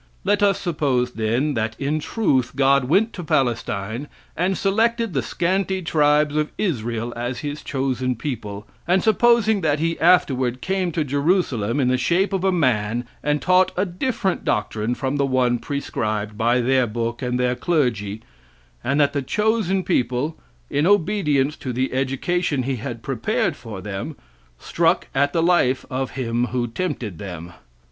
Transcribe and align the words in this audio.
Let 0.23 0.41
us 0.41 0.59
suppose, 0.59 1.11
then, 1.11 1.53
that 1.53 1.75
in 1.79 1.99
truth 1.99 2.53
God 2.55 2.85
went 2.85 3.13
to 3.13 3.23
Palestine 3.23 4.07
and 4.35 4.57
selected 4.57 5.13
the 5.13 5.21
scanty 5.21 5.83
tribes 5.83 6.35
of 6.35 6.49
Israel 6.57 7.13
as 7.15 7.41
his 7.41 7.61
chosen 7.61 8.15
people, 8.15 8.65
and 8.87 9.03
supposing 9.03 9.61
that 9.61 9.77
he 9.77 9.99
afterward 9.99 10.59
came 10.59 10.91
to 10.93 11.03
Jerusalem 11.03 11.79
in 11.79 11.87
the 11.87 11.99
shape 11.99 12.33
of 12.33 12.43
a 12.43 12.51
man 12.51 13.05
and 13.21 13.43
taught 13.43 13.73
a 13.77 13.85
different 13.85 14.43
doctrine 14.43 14.95
from 14.95 15.17
the 15.17 15.25
one 15.27 15.59
prescribed 15.59 16.35
by 16.35 16.61
their 16.61 16.87
book 16.87 17.21
and 17.21 17.39
their 17.39 17.53
clergy, 17.53 18.23
and 18.83 18.99
that 18.99 19.13
the 19.13 19.21
chosen 19.21 19.83
people, 19.83 20.35
in 20.67 20.87
obedience 20.87 21.55
to 21.57 21.71
the 21.71 21.93
education 21.93 22.63
he 22.63 22.77
had 22.77 23.03
prepared 23.03 23.55
for 23.55 23.81
them, 23.81 24.15
struck 24.57 25.09
at 25.13 25.31
the 25.31 25.43
life 25.43 25.85
of 25.91 26.09
him 26.17 26.45
who 26.45 26.65
tempted 26.65 27.19
them. 27.19 27.53